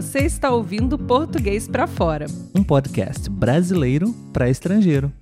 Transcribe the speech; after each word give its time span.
Você 0.00 0.20
está 0.20 0.50
ouvindo 0.50 0.98
Português 0.98 1.68
para 1.68 1.86
Fora, 1.86 2.24
um 2.54 2.64
podcast 2.64 3.28
brasileiro 3.28 4.14
para 4.32 4.48
estrangeiro. 4.48 5.12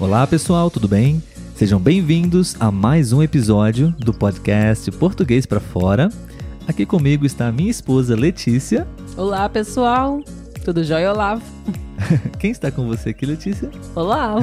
Olá 0.00 0.26
pessoal, 0.26 0.68
tudo 0.68 0.88
bem? 0.88 1.22
Sejam 1.54 1.78
bem-vindos 1.78 2.56
a 2.58 2.72
mais 2.72 3.12
um 3.12 3.22
episódio 3.22 3.94
do 4.00 4.12
podcast 4.12 4.90
Português 4.90 5.46
para 5.46 5.60
Fora. 5.60 6.08
Aqui 6.66 6.84
comigo 6.84 7.24
está 7.24 7.46
a 7.46 7.52
minha 7.52 7.70
esposa 7.70 8.16
Letícia. 8.16 8.84
Olá 9.16 9.48
pessoal, 9.48 10.20
tudo 10.64 10.82
jóia, 10.82 11.12
Olavo? 11.12 11.44
Quem 12.40 12.50
está 12.50 12.68
com 12.68 12.88
você 12.88 13.10
aqui, 13.10 13.26
Letícia? 13.26 13.70
Olavo. 13.94 14.42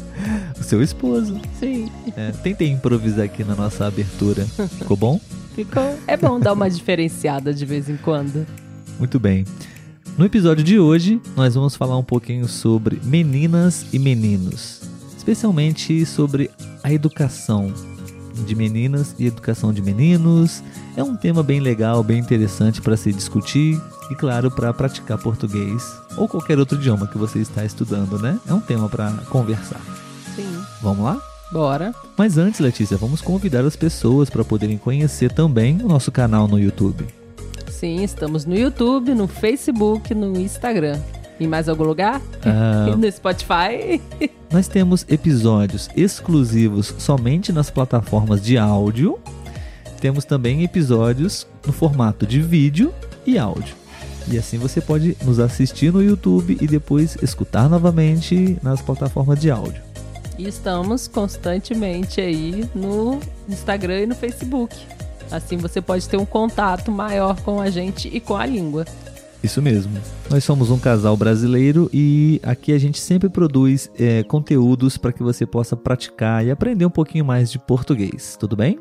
o 0.58 0.62
seu 0.62 0.82
esposo. 0.82 1.38
Sim. 1.60 1.81
É, 2.16 2.32
tentei 2.42 2.68
improvisar 2.68 3.24
aqui 3.24 3.44
na 3.44 3.54
nossa 3.54 3.86
abertura. 3.86 4.44
Ficou 4.78 4.96
bom? 4.96 5.20
Ficou. 5.54 5.98
É 6.06 6.16
bom 6.16 6.40
dar 6.40 6.52
uma 6.52 6.68
diferenciada 6.68 7.52
de 7.52 7.64
vez 7.64 7.88
em 7.88 7.96
quando. 7.96 8.46
Muito 8.98 9.18
bem. 9.18 9.44
No 10.18 10.26
episódio 10.26 10.62
de 10.62 10.78
hoje, 10.78 11.20
nós 11.34 11.54
vamos 11.54 11.74
falar 11.74 11.96
um 11.96 12.04
pouquinho 12.04 12.46
sobre 12.46 13.00
meninas 13.02 13.86
e 13.92 13.98
meninos, 13.98 14.82
especialmente 15.16 16.04
sobre 16.04 16.50
a 16.82 16.92
educação 16.92 17.72
de 18.46 18.54
meninas 18.54 19.14
e 19.18 19.26
educação 19.26 19.72
de 19.72 19.80
meninos. 19.80 20.62
É 20.96 21.02
um 21.02 21.16
tema 21.16 21.42
bem 21.42 21.60
legal, 21.60 22.02
bem 22.02 22.18
interessante 22.18 22.80
para 22.82 22.96
se 22.96 23.12
discutir 23.12 23.80
e, 24.10 24.14
claro, 24.14 24.50
para 24.50 24.72
praticar 24.74 25.16
português 25.16 25.82
ou 26.16 26.28
qualquer 26.28 26.58
outro 26.58 26.76
idioma 26.76 27.06
que 27.06 27.16
você 27.16 27.38
está 27.38 27.64
estudando, 27.64 28.18
né? 28.18 28.38
É 28.46 28.52
um 28.52 28.60
tema 28.60 28.88
para 28.88 29.10
conversar. 29.30 29.80
Sim. 30.36 30.62
Vamos 30.82 31.04
lá? 31.04 31.31
Bora. 31.52 31.94
Mas 32.16 32.38
antes, 32.38 32.60
Letícia, 32.60 32.96
vamos 32.96 33.20
convidar 33.20 33.64
as 33.64 33.76
pessoas 33.76 34.30
para 34.30 34.42
poderem 34.42 34.78
conhecer 34.78 35.30
também 35.30 35.78
o 35.82 35.88
nosso 35.88 36.10
canal 36.10 36.48
no 36.48 36.58
YouTube. 36.58 37.04
Sim, 37.70 38.02
estamos 38.02 38.46
no 38.46 38.56
YouTube, 38.56 39.14
no 39.14 39.28
Facebook, 39.28 40.14
no 40.14 40.38
Instagram. 40.40 40.98
Em 41.38 41.46
mais 41.46 41.68
algum 41.68 41.84
lugar? 41.84 42.22
Ah, 42.44 42.86
no 42.96 43.12
Spotify? 43.12 44.00
nós 44.50 44.66
temos 44.66 45.04
episódios 45.08 45.90
exclusivos 45.94 46.94
somente 46.98 47.52
nas 47.52 47.70
plataformas 47.70 48.42
de 48.42 48.56
áudio. 48.56 49.18
Temos 50.00 50.24
também 50.24 50.64
episódios 50.64 51.46
no 51.66 51.72
formato 51.72 52.26
de 52.26 52.40
vídeo 52.40 52.94
e 53.26 53.38
áudio. 53.38 53.74
E 54.28 54.38
assim 54.38 54.56
você 54.56 54.80
pode 54.80 55.16
nos 55.24 55.38
assistir 55.38 55.92
no 55.92 56.02
YouTube 56.02 56.56
e 56.60 56.66
depois 56.66 57.16
escutar 57.20 57.68
novamente 57.68 58.56
nas 58.62 58.80
plataformas 58.80 59.38
de 59.38 59.50
áudio. 59.50 59.91
E 60.38 60.46
estamos 60.46 61.06
constantemente 61.08 62.20
aí 62.20 62.64
no 62.74 63.20
Instagram 63.48 64.00
e 64.00 64.06
no 64.06 64.14
Facebook. 64.14 64.76
Assim 65.30 65.56
você 65.56 65.80
pode 65.80 66.08
ter 66.08 66.16
um 66.16 66.26
contato 66.26 66.90
maior 66.90 67.40
com 67.40 67.60
a 67.60 67.70
gente 67.70 68.08
e 68.12 68.20
com 68.20 68.36
a 68.36 68.44
língua. 68.44 68.84
Isso 69.42 69.60
mesmo. 69.60 69.92
Nós 70.30 70.44
somos 70.44 70.70
um 70.70 70.78
casal 70.78 71.16
brasileiro 71.16 71.90
e 71.92 72.40
aqui 72.44 72.72
a 72.72 72.78
gente 72.78 73.00
sempre 73.00 73.28
produz 73.28 73.90
é, 73.98 74.22
conteúdos 74.22 74.96
para 74.96 75.12
que 75.12 75.22
você 75.22 75.44
possa 75.44 75.76
praticar 75.76 76.46
e 76.46 76.50
aprender 76.50 76.86
um 76.86 76.90
pouquinho 76.90 77.24
mais 77.24 77.50
de 77.50 77.58
português. 77.58 78.36
Tudo 78.38 78.54
bem? 78.54 78.78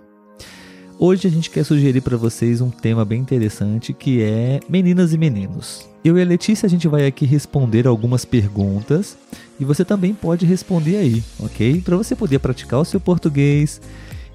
Hoje 1.03 1.27
a 1.27 1.31
gente 1.31 1.49
quer 1.49 1.63
sugerir 1.63 1.99
para 2.01 2.15
vocês 2.15 2.61
um 2.61 2.69
tema 2.69 3.03
bem 3.03 3.19
interessante 3.19 3.91
que 3.91 4.21
é 4.21 4.59
meninas 4.69 5.11
e 5.13 5.17
meninos. 5.17 5.89
Eu 6.05 6.15
e 6.15 6.21
a 6.21 6.25
Letícia 6.25 6.67
a 6.67 6.69
gente 6.69 6.87
vai 6.87 7.07
aqui 7.07 7.25
responder 7.25 7.87
algumas 7.87 8.23
perguntas 8.23 9.17
e 9.59 9.65
você 9.65 9.83
também 9.83 10.13
pode 10.13 10.45
responder 10.45 10.97
aí, 10.97 11.23
ok? 11.39 11.81
Para 11.81 11.97
você 11.97 12.15
poder 12.15 12.37
praticar 12.37 12.79
o 12.79 12.85
seu 12.85 12.99
português 12.99 13.81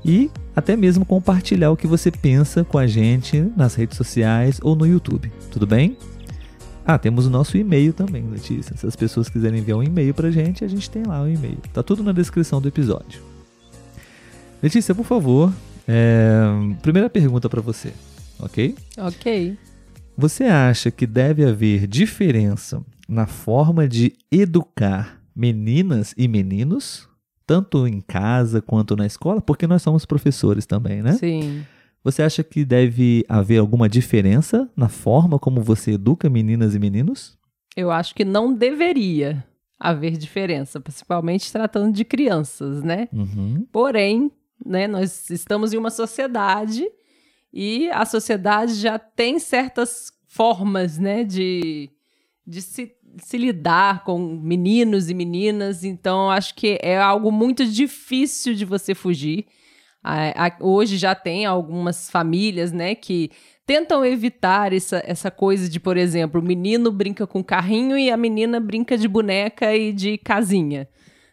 e 0.05 0.29
até 0.57 0.75
mesmo 0.75 1.05
compartilhar 1.05 1.71
o 1.71 1.77
que 1.77 1.87
você 1.87 2.11
pensa 2.11 2.65
com 2.65 2.79
a 2.79 2.87
gente 2.89 3.49
nas 3.57 3.77
redes 3.77 3.97
sociais 3.97 4.59
ou 4.61 4.75
no 4.75 4.89
YouTube. 4.89 5.31
Tudo 5.53 5.69
bem? 5.69 5.97
Ah, 6.85 6.99
temos 6.99 7.27
o 7.27 7.31
nosso 7.31 7.57
e-mail 7.57 7.93
também, 7.93 8.29
Letícia. 8.29 8.77
Se 8.77 8.85
as 8.89 8.97
pessoas 8.97 9.29
quiserem 9.29 9.61
enviar 9.61 9.79
um 9.79 9.85
e-mail 9.85 10.13
pra 10.13 10.33
gente, 10.33 10.65
a 10.65 10.69
gente 10.69 10.91
tem 10.91 11.05
lá 11.05 11.23
o 11.23 11.29
e-mail. 11.29 11.59
Tá 11.73 11.85
tudo 11.85 12.03
na 12.03 12.11
descrição 12.11 12.61
do 12.61 12.67
episódio. 12.67 13.23
Letícia, 14.61 14.97
por 14.97 15.07
favor, 15.07 15.53
é... 15.87 16.45
primeira 16.83 17.09
pergunta 17.09 17.49
para 17.49 17.61
você, 17.61 17.93
ok? 18.39 18.75
Ok. 18.99 19.59
Você 20.17 20.45
acha 20.45 20.91
que 20.91 21.07
deve 21.07 21.45
haver 21.45 21.87
diferença 21.87 22.83
na 23.09 23.27
forma 23.27 23.87
de 23.87 24.15
educar 24.33 25.21
meninas 25.35 26.15
e 26.17 26.27
meninos, 26.27 27.09
tanto 27.47 27.87
em 27.87 28.01
casa 28.01 28.63
quanto 28.63 28.97
na 28.97 29.07
escola? 29.07 29.41
Porque 29.41 29.67
nós 29.67 29.83
somos 29.83 30.07
professores 30.07 30.65
também, 30.65 31.03
né? 31.03 31.13
Sim. 31.13 31.65
Você 32.03 32.23
acha 32.23 32.43
que 32.43 32.65
deve 32.65 33.25
haver 33.29 33.59
alguma 33.59 33.89
diferença 33.89 34.71
na 34.77 34.89
forma 34.89 35.39
como 35.39 35.61
você 35.61 35.93
educa 35.93 36.31
meninas 36.31 36.75
e 36.75 36.79
meninos? 36.79 37.37
Eu 37.77 37.91
acho 37.91 38.15
que 38.15 38.25
não 38.25 38.55
deveria 38.55 39.45
haver 39.79 40.17
diferença, 40.17 40.81
principalmente 40.81 41.53
tratando 41.53 41.93
de 41.93 42.05
crianças, 42.05 42.83
né? 42.83 43.09
Uhum. 43.13 43.67
Porém, 43.71 44.31
né, 44.65 44.87
nós 44.87 45.29
estamos 45.31 45.73
em 45.73 45.77
uma 45.77 45.91
sociedade 45.91 46.87
e 47.53 47.89
a 47.91 48.05
sociedade 48.05 48.75
já 48.75 48.99
tem 48.99 49.39
certas 49.39 50.13
formas, 50.29 50.99
né, 50.99 51.25
de, 51.25 51.91
de 52.47 52.61
se, 52.61 52.93
se 53.19 53.39
lidar 53.39 54.05
com 54.05 54.19
meninos 54.19 55.09
e 55.09 55.15
meninas, 55.15 55.85
então 55.85 56.31
acho 56.31 56.55
que 56.55 56.79
é 56.83 56.99
algo 56.99 57.31
muito 57.33 57.65
difícil 57.67 58.55
de 58.55 58.65
você 58.65 58.95
fugir. 58.95 59.47
A- 60.03 60.47
a- 60.47 60.57
hoje 60.61 60.97
já 60.97 61.15
tem 61.15 61.47
algumas 61.47 62.11
famílias, 62.11 62.73
né, 62.73 62.95
que 62.95 63.31
tentam 63.65 64.05
evitar 64.05 64.73
essa, 64.73 65.03
essa 65.05 65.31
coisa 65.31 65.69
de, 65.69 65.81
por 65.81 65.97
exemplo, 65.97 66.41
o 66.41 66.45
menino 66.45 66.93
brinca 66.93 67.27
com 67.27 67.43
carrinho 67.43 67.99
e 67.99 68.11
a 68.11 68.17
menina 68.17 68.61
brinca 68.61 68.97
de 68.97 69.09
boneca 69.09 69.75
e 69.75 69.93
de 69.93 70.19
casinha. 70.19 70.89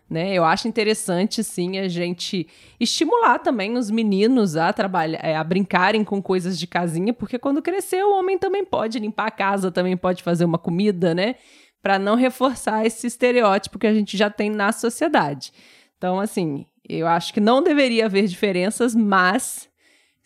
Né? 0.10 0.34
Eu 0.34 0.44
acho 0.44 0.68
interessante, 0.68 1.44
sim, 1.44 1.80
a 1.80 1.88
gente 1.88 2.48
estimular 2.80 3.40
também 3.40 3.78
os 3.78 3.90
meninos 3.90 4.56
a 4.56 4.72
trabalhar, 4.72 5.20
é, 5.24 5.36
a 5.36 5.44
brincarem 5.44 6.04
com 6.04 6.22
coisas 6.22 6.60
de 6.60 6.68
casinha, 6.68 7.14
porque 7.14 7.40
quando 7.40 7.62
crescer 7.62 8.04
o 8.04 8.14
homem 8.14 8.38
também 8.38 8.64
pode 8.64 9.00
limpar 9.00 9.28
a 9.28 9.32
casa, 9.32 9.72
também 9.72 9.98
pode 9.98 10.22
fazer 10.22 10.46
uma 10.46 10.58
comida, 10.58 11.16
né? 11.16 11.36
Para 11.82 11.98
não 11.98 12.16
reforçar 12.16 12.86
esse 12.86 13.08
estereótipo 13.08 13.80
que 13.80 13.88
a 13.88 13.94
gente 13.94 14.16
já 14.16 14.30
tem 14.30 14.50
na 14.50 14.72
sociedade. 14.72 15.52
Então, 15.98 16.20
assim, 16.20 16.66
eu 16.88 17.08
acho 17.08 17.34
que 17.34 17.40
não 17.40 17.64
deveria 17.64 18.06
haver 18.06 18.28
diferenças, 18.28 18.94
mas 18.94 19.70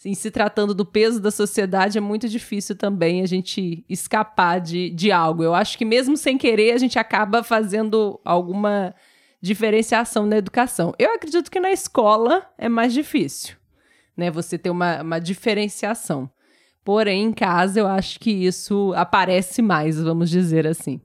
em 0.05 0.13
se 0.13 0.31
tratando 0.31 0.73
do 0.73 0.85
peso 0.85 1.19
da 1.19 1.31
sociedade, 1.31 1.97
é 1.97 2.01
muito 2.01 2.29
difícil 2.29 2.75
também 2.75 3.21
a 3.21 3.25
gente 3.25 3.83
escapar 3.89 4.59
de, 4.59 4.89
de 4.91 5.11
algo. 5.11 5.43
Eu 5.43 5.53
acho 5.53 5.77
que 5.77 5.85
mesmo 5.85 6.15
sem 6.15 6.37
querer, 6.37 6.71
a 6.71 6.77
gente 6.77 6.99
acaba 6.99 7.43
fazendo 7.43 8.19
alguma 8.23 8.93
diferenciação 9.41 10.25
na 10.25 10.37
educação. 10.37 10.93
Eu 10.97 11.13
acredito 11.13 11.51
que 11.51 11.59
na 11.59 11.71
escola 11.71 12.45
é 12.57 12.67
mais 12.67 12.93
difícil, 12.93 13.55
né? 14.15 14.31
Você 14.31 14.57
ter 14.57 14.69
uma, 14.69 15.01
uma 15.01 15.19
diferenciação. 15.19 16.29
Porém, 16.83 17.25
em 17.25 17.33
casa, 17.33 17.79
eu 17.79 17.87
acho 17.87 18.19
que 18.19 18.31
isso 18.31 18.93
aparece 18.95 19.61
mais, 19.61 20.01
vamos 20.01 20.29
dizer 20.29 20.65
assim. 20.65 21.01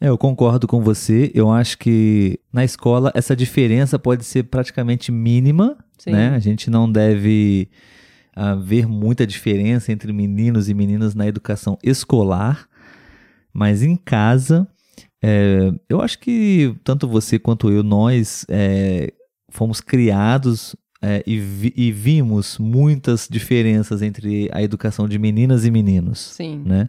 É, 0.00 0.08
eu 0.08 0.16
concordo 0.16 0.66
com 0.66 0.80
você. 0.80 1.30
Eu 1.34 1.50
acho 1.50 1.76
que 1.76 2.38
na 2.52 2.64
escola 2.64 3.12
essa 3.14 3.36
diferença 3.36 3.98
pode 3.98 4.24
ser 4.24 4.44
praticamente 4.44 5.12
mínima, 5.12 5.76
Sim. 5.98 6.12
né? 6.12 6.30
A 6.30 6.38
gente 6.38 6.70
não 6.70 6.90
deve 6.90 7.68
ah, 8.34 8.54
ver 8.54 8.86
muita 8.86 9.26
diferença 9.26 9.92
entre 9.92 10.12
meninos 10.12 10.68
e 10.68 10.74
meninas 10.74 11.14
na 11.14 11.26
educação 11.26 11.76
escolar, 11.82 12.66
mas 13.52 13.82
em 13.82 13.96
casa, 13.96 14.66
é, 15.22 15.70
eu 15.88 16.00
acho 16.00 16.18
que 16.18 16.74
tanto 16.84 17.06
você 17.08 17.38
quanto 17.38 17.70
eu, 17.70 17.82
nós 17.82 18.44
é, 18.48 19.12
fomos 19.50 19.80
criados 19.80 20.74
é, 21.02 21.22
e, 21.26 21.38
vi- 21.38 21.72
e 21.76 21.90
vimos 21.92 22.58
muitas 22.58 23.26
diferenças 23.30 24.02
entre 24.02 24.48
a 24.52 24.62
educação 24.62 25.08
de 25.08 25.18
meninas 25.18 25.64
e 25.64 25.70
meninos 25.70 26.18
Sim. 26.18 26.62
né? 26.64 26.88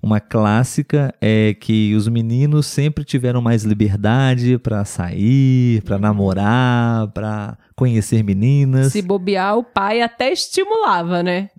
Uma 0.00 0.20
clássica 0.20 1.12
é 1.20 1.54
que 1.54 1.92
os 1.96 2.06
meninos 2.06 2.66
sempre 2.66 3.04
tiveram 3.04 3.42
mais 3.42 3.64
liberdade 3.64 4.56
para 4.56 4.84
sair, 4.84 5.82
para 5.82 5.98
namorar, 5.98 7.08
para 7.08 7.58
conhecer 7.74 8.22
meninas. 8.22 8.92
Se 8.92 9.02
bobear, 9.02 9.58
o 9.58 9.64
pai 9.64 10.00
até 10.00 10.32
estimulava, 10.32 11.20
né? 11.20 11.50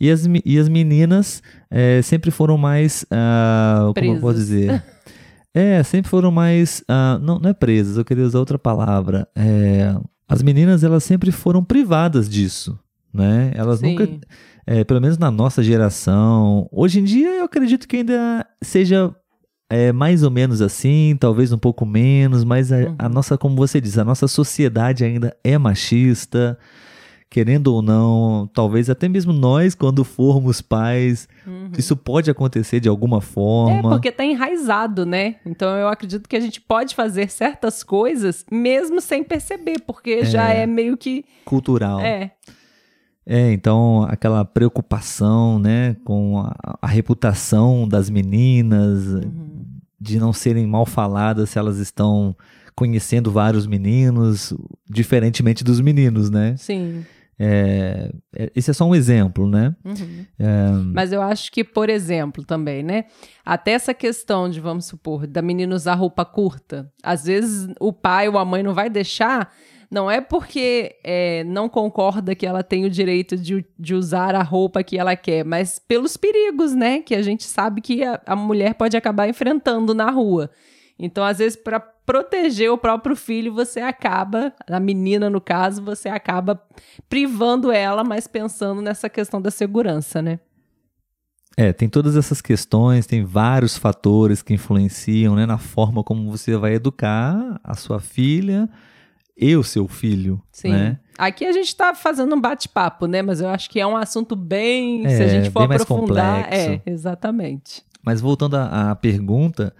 E, 0.00 0.08
as, 0.08 0.24
e 0.44 0.56
as 0.56 0.68
meninas 0.68 1.42
é, 1.68 2.00
sempre 2.00 2.30
foram 2.30 2.56
mais. 2.56 3.04
ah, 3.10 3.90
como 3.92 4.14
eu 4.14 4.20
posso 4.20 4.38
dizer? 4.38 4.82
É, 5.52 5.82
sempre 5.82 6.08
foram 6.08 6.30
mais. 6.30 6.84
ah, 6.88 7.18
não, 7.20 7.40
não 7.40 7.50
é 7.50 7.54
presas, 7.54 7.96
eu 7.96 8.04
queria 8.04 8.24
usar 8.24 8.38
outra 8.38 8.58
palavra. 8.58 9.26
É, 9.34 9.96
as 10.28 10.42
meninas, 10.42 10.84
elas 10.84 11.02
sempre 11.02 11.32
foram 11.32 11.64
privadas 11.64 12.28
disso. 12.28 12.78
Né? 13.12 13.50
Elas 13.54 13.80
Sim. 13.80 13.96
nunca. 13.96 14.08
É, 14.70 14.84
pelo 14.84 15.00
menos 15.00 15.16
na 15.16 15.30
nossa 15.30 15.62
geração. 15.62 16.68
Hoje 16.70 17.00
em 17.00 17.04
dia, 17.04 17.30
eu 17.38 17.44
acredito 17.44 17.88
que 17.88 17.96
ainda 17.96 18.46
seja 18.62 19.14
é 19.70 19.92
mais 19.92 20.22
ou 20.22 20.30
menos 20.30 20.60
assim, 20.62 21.16
talvez 21.18 21.52
um 21.52 21.58
pouco 21.58 21.84
menos, 21.86 22.42
mas 22.44 22.70
a, 22.72 22.76
Uhum. 22.76 22.94
a 22.98 23.08
nossa, 23.08 23.36
como 23.38 23.54
você 23.56 23.80
diz, 23.80 23.96
a 23.98 24.04
nossa 24.04 24.26
sociedade 24.28 25.04
ainda 25.04 25.36
é 25.44 25.56
machista, 25.58 26.58
querendo 27.30 27.68
ou 27.74 27.82
não, 27.82 28.48
talvez 28.54 28.88
até 28.88 29.06
mesmo 29.10 29.30
nós, 29.32 29.74
quando 29.74 30.04
formos 30.04 30.62
pais, 30.62 31.28
Uhum. 31.46 31.70
isso 31.76 31.94
pode 31.96 32.30
acontecer 32.30 32.80
de 32.80 32.88
alguma 32.88 33.18
É, 33.18 33.20
forma. 33.20 33.90
porque 33.90 34.10
tá 34.10 34.24
enraizado, 34.24 35.04
né? 35.04 35.34
Então 35.44 35.68
eu 35.76 35.88
acredito 35.88 36.26
que 36.28 36.36
a 36.36 36.40
gente 36.40 36.60
pode 36.62 36.94
fazer 36.94 37.30
certas 37.30 37.82
coisas 37.82 38.46
mesmo 38.50 39.00
sem 39.02 39.22
perceber, 39.22 39.80
porque 39.86 40.24
já 40.24 40.48
é 40.48 40.66
meio 40.66 40.96
que. 40.96 41.24
Cultural. 41.44 42.00
É. 42.00 42.32
É, 43.30 43.52
então 43.52 44.04
aquela 44.08 44.42
preocupação, 44.44 45.58
né, 45.58 45.96
com 46.02 46.38
a, 46.38 46.78
a 46.80 46.86
reputação 46.86 47.86
das 47.86 48.08
meninas, 48.08 49.06
Uhum. 49.06 49.66
de 50.00 50.18
não 50.18 50.32
serem 50.32 50.66
mal 50.66 50.86
faladas 50.86 51.50
se 51.50 51.58
elas 51.58 51.76
estão 51.78 52.34
conhecendo 52.74 53.30
vários 53.30 53.66
meninos, 53.66 54.54
diferentemente 54.88 55.62
dos 55.62 55.80
meninos, 55.80 56.30
né? 56.30 56.54
Sim. 56.56 57.04
É, 57.40 58.10
é- 58.34 58.50
esse 58.56 58.70
é 58.70 58.74
só 58.74 58.84
um 58.88 58.94
exemplo, 58.94 59.48
né? 59.48 59.74
Uhum. 59.84 60.24
É, 60.38 60.70
Mas 60.94 61.12
eu 61.12 61.20
acho 61.22 61.52
que, 61.52 61.62
por 61.62 61.88
exemplo, 61.90 62.44
também, 62.44 62.82
né? 62.82 63.04
Até 63.44 63.72
essa 63.72 63.92
questão 63.94 64.48
de, 64.48 64.58
vamos 64.60 64.86
supor, 64.86 65.26
da 65.26 65.42
menina 65.42 65.74
usar 65.74 65.94
roupa 65.94 66.24
curta. 66.24 66.90
Às 67.02 67.24
vezes 67.26 67.68
o 67.80 67.92
pai 67.92 68.28
ou 68.28 68.38
a 68.38 68.44
mãe 68.44 68.62
não 68.62 68.74
vai 68.74 68.88
deixar, 68.90 69.52
não 69.90 70.10
é 70.10 70.20
porque 70.20 70.96
é, 71.02 71.44
não 71.44 71.68
concorda 71.68 72.34
que 72.34 72.46
ela 72.46 72.62
tem 72.62 72.84
o 72.84 72.90
direito 72.90 73.36
de, 73.36 73.64
de 73.78 73.94
usar 73.94 74.34
a 74.34 74.42
roupa 74.42 74.82
que 74.82 74.98
ela 74.98 75.16
quer, 75.16 75.44
mas 75.44 75.78
pelos 75.78 76.16
perigos, 76.16 76.74
né? 76.74 77.00
Que 77.00 77.14
a 77.14 77.22
gente 77.22 77.44
sabe 77.44 77.80
que 77.80 78.04
a, 78.04 78.20
a 78.26 78.36
mulher 78.36 78.74
pode 78.74 78.96
acabar 78.96 79.28
enfrentando 79.28 79.94
na 79.94 80.10
rua. 80.10 80.50
Então, 80.98 81.24
às 81.24 81.38
vezes, 81.38 81.56
para 81.56 81.78
proteger 81.80 82.70
o 82.70 82.78
próprio 82.78 83.14
filho, 83.14 83.52
você 83.52 83.80
acaba, 83.80 84.52
a 84.66 84.80
menina 84.80 85.30
no 85.30 85.40
caso, 85.40 85.82
você 85.82 86.08
acaba 86.08 86.60
privando 87.08 87.70
ela, 87.70 88.02
mas 88.02 88.26
pensando 88.26 88.82
nessa 88.82 89.08
questão 89.08 89.40
da 89.40 89.50
segurança, 89.50 90.20
né? 90.20 90.40
é, 91.58 91.72
tem 91.72 91.88
todas 91.88 92.14
essas 92.14 92.40
questões, 92.40 93.04
tem 93.04 93.24
vários 93.24 93.76
fatores 93.76 94.42
que 94.42 94.54
influenciam, 94.54 95.34
né, 95.34 95.44
na 95.44 95.58
forma 95.58 96.04
como 96.04 96.30
você 96.30 96.56
vai 96.56 96.74
educar 96.74 97.60
a 97.64 97.74
sua 97.74 97.98
filha 97.98 98.70
e 99.38 99.54
o 99.56 99.62
seu 99.62 99.86
filho, 99.86 100.42
Sim. 100.50 100.70
né? 100.72 100.98
Aqui 101.16 101.44
a 101.44 101.52
gente 101.52 101.74
tá 101.76 101.94
fazendo 101.94 102.34
um 102.34 102.40
bate-papo, 102.40 103.06
né? 103.06 103.22
Mas 103.22 103.40
eu 103.40 103.48
acho 103.48 103.70
que 103.70 103.78
é 103.80 103.86
um 103.86 103.96
assunto 103.96 104.34
bem. 104.36 105.02
se 105.08 105.22
a 105.22 105.26
É, 105.26 105.28
gente 105.28 105.50
for 105.50 105.62
aprofundar. 105.62 106.52
É, 106.52 106.82
exatamente. 106.84 107.82
Mas 108.02 108.20
voltando 108.20 108.56
à, 108.56 108.90
à 108.90 108.94
pergunta, 108.96 109.74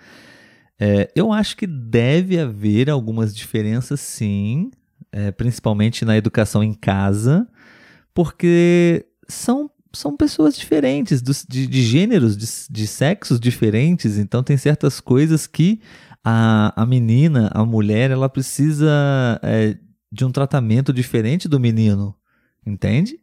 é, 0.78 1.10
eu 1.14 1.32
acho 1.32 1.56
que 1.56 1.66
deve 1.66 2.38
haver 2.38 2.88
algumas 2.90 3.34
diferenças, 3.34 4.00
sim, 4.00 4.70
é, 5.10 5.30
principalmente 5.30 6.04
na 6.04 6.16
educação 6.16 6.62
em 6.62 6.74
casa, 6.74 7.46
porque 8.14 9.06
são, 9.28 9.70
são 9.92 10.16
pessoas 10.16 10.56
diferentes, 10.56 11.22
dos- 11.22 11.46
de, 11.48 11.66
de 11.66 11.82
gêneros, 11.82 12.36
de, 12.36 12.46
de 12.70 12.86
sexos 12.86 13.38
diferentes, 13.40 14.18
então 14.18 14.42
tem 14.42 14.56
certas 14.56 15.00
coisas 15.00 15.46
que 15.46 15.80
a, 16.30 16.82
a 16.82 16.86
menina, 16.86 17.50
a 17.54 17.64
mulher, 17.64 18.10
ela 18.10 18.28
precisa 18.28 18.86
é, 19.42 19.76
de 20.12 20.24
um 20.24 20.30
tratamento 20.30 20.92
diferente 20.92 21.48
do 21.48 21.58
menino, 21.58 22.14
entende? 22.66 23.18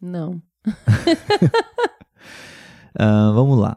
Não. 0.00 0.40
Ah, 3.00 3.30
vamos 3.32 3.58
lá. 3.58 3.76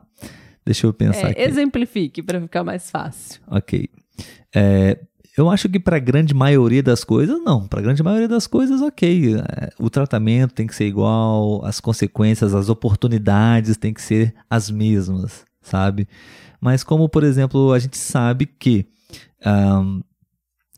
Deixa 0.66 0.88
eu 0.88 0.94
pensar 0.94 1.28
É, 1.28 1.32
aqui. 1.32 1.42
exemplifique 1.42 2.24
para 2.24 2.42
ficar 2.42 2.64
mais 2.64 2.90
fácil. 2.90 3.40
Ok. 3.48 3.88
É, 4.56 5.00
eu 5.38 5.50
acho 5.50 5.70
que 5.70 5.80
para 5.80 5.98
a 5.98 6.00
grande 6.00 6.34
maioria 6.34 6.82
das 6.82 7.04
coisas, 7.04 7.40
não. 7.44 7.68
Para 7.68 7.80
a 7.80 7.84
grande 7.84 8.02
maioria 8.02 8.28
das 8.28 8.48
coisas, 8.48 8.82
ok. 8.82 9.36
É, 9.36 9.70
o 9.80 9.90
tratamento 9.90 10.54
tem 10.54 10.66
que 10.66 10.74
ser 10.76 10.86
igual, 10.88 11.64
as 11.66 11.80
consequências, 11.80 12.54
as 12.56 12.70
oportunidades 12.70 13.78
têm 13.78 13.94
que 13.94 14.02
ser 14.02 14.34
as 14.50 14.72
mesmas, 14.72 15.46
sabe? 15.62 16.08
Mas 16.62 16.84
como, 16.84 17.10
por 17.10 17.24
exemplo, 17.24 17.74
a 17.74 17.80
gente 17.80 17.98
sabe 17.98 18.46
que 18.46 18.86
ahn, 19.44 20.02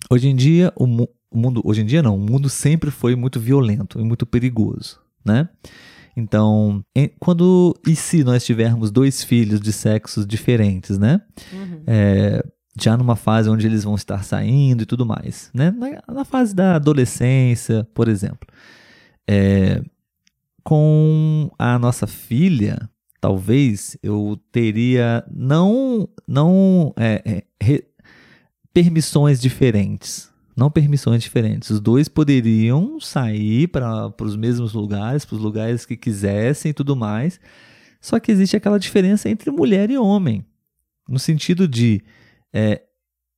hoje 0.09 0.29
em 0.29 0.35
dia 0.35 0.71
o, 0.75 0.87
mu- 0.87 1.09
o 1.29 1.37
mundo, 1.37 1.61
hoje 1.65 1.81
em 1.81 1.85
dia 1.85 2.01
não, 2.01 2.15
o 2.15 2.19
mundo 2.19 2.47
sempre 2.49 2.89
foi 2.89 3.15
muito 3.15 3.39
violento 3.39 3.99
e 3.99 4.03
muito 4.03 4.25
perigoso, 4.25 4.99
né? 5.25 5.49
Então, 6.15 6.83
em- 6.95 7.11
quando 7.19 7.75
e 7.87 7.95
se 7.95 8.23
nós 8.23 8.45
tivermos 8.45 8.91
dois 8.91 9.23
filhos 9.23 9.59
de 9.59 9.73
sexos 9.73 10.25
diferentes, 10.25 10.97
né? 10.97 11.21
Uhum. 11.51 11.83
é, 11.87 12.43
já 12.79 12.95
numa 12.97 13.15
fase 13.15 13.49
onde 13.49 13.65
eles 13.67 13.83
vão 13.83 13.95
estar 13.95 14.23
saindo 14.23 14.83
e 14.83 14.85
tudo 14.85 15.05
mais, 15.05 15.49
né? 15.53 15.71
Na, 15.71 16.13
na 16.13 16.23
fase 16.25 16.55
da 16.55 16.75
adolescência, 16.75 17.85
por 17.93 18.07
exemplo. 18.07 18.47
É, 19.27 19.81
com 20.63 21.51
a 21.59 21.77
nossa 21.77 22.07
filha, 22.07 22.89
talvez 23.23 23.95
eu 24.03 24.37
teria 24.51 25.23
não, 25.33 26.09
não 26.27 26.93
é, 26.97 27.21
é, 27.25 27.43
re- 27.65 27.85
permissões 28.73 29.39
diferentes. 29.39 30.29
Não 30.57 30.69
permissões 30.69 31.23
diferentes. 31.23 31.69
Os 31.69 31.79
dois 31.79 32.09
poderiam 32.09 32.99
sair 32.99 33.69
para 33.69 34.13
os 34.21 34.35
mesmos 34.35 34.73
lugares, 34.73 35.23
para 35.23 35.37
os 35.37 35.41
lugares 35.41 35.85
que 35.85 35.95
quisessem 35.95 36.71
e 36.71 36.73
tudo 36.73 36.97
mais. 36.97 37.39
Só 38.01 38.19
que 38.19 38.29
existe 38.29 38.57
aquela 38.57 38.77
diferença 38.77 39.29
entre 39.29 39.49
mulher 39.51 39.89
e 39.89 39.97
homem. 39.97 40.45
No 41.07 41.17
sentido 41.17 41.65
de 41.65 42.01
é, 42.51 42.81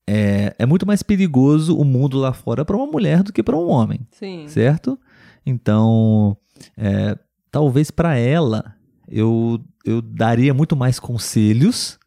é, 0.10 0.56
é 0.58 0.66
muito 0.66 0.88
mais 0.88 1.04
perigoso 1.04 1.78
o 1.78 1.86
mundo 1.86 2.18
lá 2.18 2.34
fora 2.34 2.66
para 2.66 2.76
uma 2.76 2.88
mulher 2.88 3.22
do 3.22 3.32
que 3.32 3.44
para 3.44 3.56
um 3.56 3.68
homem, 3.68 4.00
Sim. 4.10 4.48
certo? 4.48 5.00
Então, 5.46 6.36
é, 6.76 7.16
talvez 7.52 7.92
para 7.92 8.18
ela 8.18 8.74
eu, 9.10 9.60
eu 9.86 10.02
daria 10.02 10.54
muito 10.54 10.76
mais 10.76 11.00
conselhos 11.00 12.00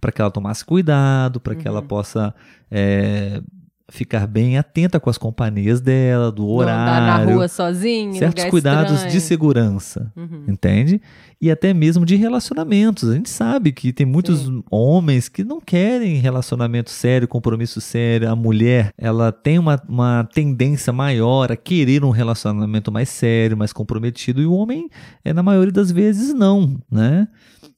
para 0.00 0.12
que 0.12 0.20
ela 0.20 0.30
tomasse 0.30 0.64
cuidado, 0.64 1.40
para 1.40 1.54
que 1.54 1.68
ela 1.68 1.80
Uhum. 1.80 1.86
possa 1.86 2.34
é, 2.70 3.42
ficar 3.90 4.26
bem 4.26 4.56
atenta 4.56 4.98
com 4.98 5.10
as 5.10 5.18
companhias 5.18 5.80
dela, 5.80 6.30
do 6.32 6.46
Não 6.46 6.60
andar 6.60 7.02
horário, 7.02 7.26
na 7.28 7.34
rua 7.34 7.48
sozinho, 7.48 8.14
certos 8.14 8.44
cuidados 8.46 8.92
estranho. 8.92 9.12
de 9.12 9.20
segurança 9.20 10.12
Uhum. 10.16 10.44
entende? 10.48 11.00
E 11.42 11.50
até 11.50 11.72
mesmo 11.72 12.04
de 12.04 12.16
relacionamentos. 12.16 13.08
A 13.08 13.14
gente 13.14 13.30
sabe 13.30 13.72
que 13.72 13.92
tem 13.92 14.04
muitos 14.04 14.40
Sim. 14.40 14.62
homens 14.70 15.28
que 15.28 15.42
não 15.42 15.58
querem 15.60 16.16
relacionamento 16.16 16.90
sério, 16.90 17.26
compromisso 17.26 17.80
sério. 17.80 18.30
A 18.30 18.36
mulher, 18.36 18.92
ela 18.98 19.32
tem 19.32 19.58
uma, 19.58 19.80
uma 19.88 20.28
tendência 20.34 20.92
maior 20.92 21.50
a 21.50 21.56
querer 21.56 22.04
um 22.04 22.10
relacionamento 22.10 22.92
mais 22.92 23.08
sério, 23.08 23.56
mais 23.56 23.72
comprometido, 23.72 24.42
e 24.42 24.46
o 24.46 24.52
homem, 24.52 24.90
é, 25.24 25.32
na 25.32 25.42
maioria 25.42 25.72
das 25.72 25.90
vezes, 25.90 26.34
não, 26.34 26.78
né? 26.90 27.26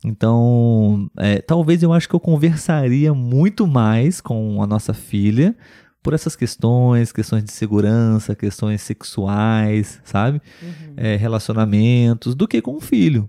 Então, 0.05 1.09
é, 1.17 1.41
talvez 1.41 1.83
eu 1.83 1.93
acho 1.93 2.09
que 2.09 2.15
eu 2.15 2.21
conversaria 2.21 3.15
muito 3.15 3.67
mais 3.67 4.21
com 4.21 4.61
a 4.63 4.67
nossa 4.67 4.93
filha 4.93 5.55
por 6.03 6.13
essas 6.15 6.35
questões, 6.35 7.13
questões 7.13 7.45
de 7.45 7.53
segurança, 7.53 8.35
questões 8.35 8.83
sexuais, 8.83 10.01
sabe? 10.05 10.41
Uhum. 10.63 10.95
é, 10.97 11.17
relacionamentos 11.17 12.35
do 12.35 12.49
que 12.49 12.61
com 12.61 12.77
o 12.77 12.81
filho. 12.81 13.29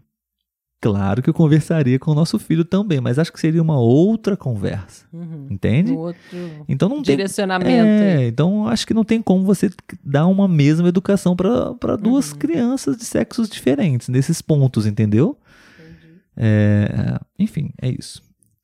Claro 0.81 1.21
que 1.21 1.29
eu 1.29 1.33
conversaria 1.33 1.97
com 1.97 2.11
o 2.11 2.13
nosso 2.13 2.37
filho 2.37 2.65
também, 2.65 2.99
mas 2.99 3.17
acho 3.17 3.31
que 3.31 3.39
seria 3.39 3.61
uma 3.61 3.79
outra 3.79 4.35
conversa, 4.35 5.05
Uhum. 5.13 5.47
entende? 5.49 5.93
Outro 5.93 6.19
Então 6.67 6.89
não 6.89 6.97
tem. 7.01 7.15
direcionamento. 7.15 7.71
É, 7.71 8.27
então 8.27 8.67
acho 8.67 8.85
que 8.85 8.93
não 8.93 9.05
tem 9.05 9.21
como 9.21 9.45
você 9.45 9.69
dar 10.03 10.27
uma 10.27 10.45
mesma 10.45 10.89
educação 10.89 11.37
para 11.37 11.95
duas 11.95 12.33
Uhum. 12.33 12.37
crianças 12.37 12.97
de 12.97 13.05
sexos 13.05 13.47
diferentes 13.47 14.09
nesses 14.09 14.41
pontos, 14.41 14.85
entendeu? 14.85 15.37
É, 16.35 17.17
enfim, 17.39 17.71
é 17.81 17.89
isso. 17.89 18.21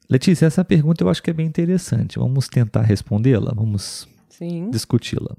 Letícia, 0.10 0.48
essa 0.48 0.66
pergunta 0.66 1.04
eu 1.04 1.10
acho 1.10 1.22
que 1.22 1.30
é 1.30 1.34
bem 1.34 1.46
interessante. 1.46 2.18
Vamos 2.18 2.48
tentar 2.48 2.82
respondê-la, 2.82 3.54
vamos 3.56 4.08
discuti-la. 4.72 5.36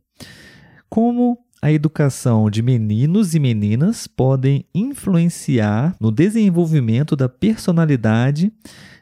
Como 0.88 1.38
a 1.60 1.72
educação 1.72 2.48
de 2.48 2.62
meninos 2.62 3.34
e 3.34 3.40
meninas 3.40 4.06
podem 4.06 4.64
influenciar 4.74 5.96
no 6.00 6.12
desenvolvimento 6.12 7.16
da 7.16 7.28
personalidade 7.28 8.52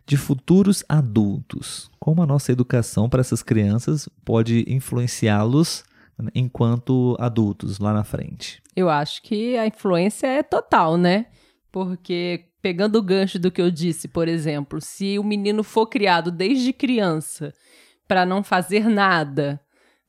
de 0.07 0.17
futuros 0.17 0.83
adultos? 0.89 1.91
Como 2.01 2.23
a 2.23 2.27
nossa 2.27 2.51
educação 2.51 3.09
para 3.09 3.21
essas 3.21 3.43
crianças 3.43 4.09
pode 4.25 4.65
influenciá-los 4.67 5.85
enquanto 6.35 7.15
adultos 7.21 7.79
lá 7.79 7.93
na 7.93 8.05
frente? 8.05 8.63
Eu 8.75 8.89
acho 8.89 9.23
que 9.23 9.57
a 9.59 9.67
influência 9.67 10.27
é 10.27 10.43
total, 10.43 10.97
né? 10.97 11.27
Porque, 11.71 12.47
pegando 12.61 12.97
o 12.97 13.03
gancho 13.03 13.39
do 13.39 13.51
que 13.51 13.63
eu 13.63 13.71
disse, 13.71 14.09
por 14.09 14.29
exemplo, 14.29 14.81
se 14.81 15.19
o 15.19 15.25
menino 15.25 15.63
for 15.63 15.87
criado 15.87 16.31
desde 16.31 16.73
criança 16.73 17.53
para 18.07 18.25
não 18.25 18.43
fazer 18.43 18.89
nada, 18.89 19.61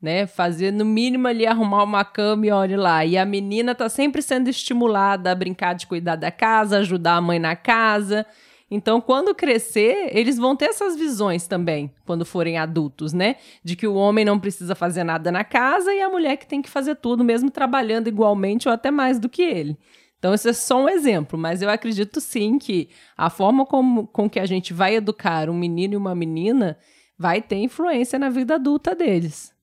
né? 0.01 0.25
Fazer 0.25 0.71
no 0.71 0.85
mínimo 0.85 1.27
ali 1.27 1.45
arrumar 1.45 1.83
uma 1.83 2.05
cama 2.05 2.45
e 2.45 2.51
olhe 2.51 2.77
lá. 2.77 3.05
E 3.05 3.17
a 3.17 3.25
menina 3.25 3.75
tá 3.75 3.89
sempre 3.89 4.21
sendo 4.21 4.49
estimulada 4.49 5.31
a 5.31 5.35
brincar 5.35 5.73
de 5.73 5.85
cuidar 5.85 6.15
da 6.15 6.31
casa, 6.31 6.77
ajudar 6.77 7.15
a 7.15 7.21
mãe 7.21 7.37
na 7.37 7.55
casa. 7.55 8.25
Então, 8.71 9.01
quando 9.01 9.33
crescer, 9.33 10.09
eles 10.15 10.37
vão 10.37 10.55
ter 10.55 10.65
essas 10.65 10.95
visões 10.95 11.47
também, 11.47 11.91
quando 12.05 12.23
forem 12.23 12.57
adultos, 12.57 13.13
né? 13.13 13.35
De 13.63 13.75
que 13.75 13.87
o 13.87 13.95
homem 13.95 14.23
não 14.23 14.39
precisa 14.39 14.75
fazer 14.75 15.03
nada 15.03 15.31
na 15.31 15.43
casa 15.43 15.93
e 15.93 16.01
a 16.01 16.09
mulher 16.09 16.37
que 16.37 16.47
tem 16.47 16.61
que 16.61 16.69
fazer 16.69 16.95
tudo, 16.95 17.23
mesmo 17.23 17.49
trabalhando 17.49 18.07
igualmente 18.07 18.67
ou 18.67 18.73
até 18.73 18.91
mais 18.91 19.19
do 19.19 19.27
que 19.27 19.41
ele. 19.41 19.77
Então, 20.19 20.33
esse 20.33 20.49
é 20.49 20.53
só 20.53 20.83
um 20.83 20.89
exemplo, 20.89 21.39
mas 21.39 21.61
eu 21.61 21.69
acredito 21.69 22.19
sim 22.19 22.59
que 22.59 22.89
a 23.17 23.29
forma 23.29 23.65
como, 23.65 24.05
com 24.05 24.29
que 24.29 24.39
a 24.39 24.45
gente 24.45 24.73
vai 24.73 24.95
educar 24.95 25.49
um 25.49 25.57
menino 25.57 25.93
e 25.93 25.97
uma 25.97 26.13
menina 26.13 26.77
vai 27.17 27.41
ter 27.41 27.55
influência 27.55 28.19
na 28.19 28.29
vida 28.29 28.55
adulta 28.55 28.93
deles. 28.93 29.53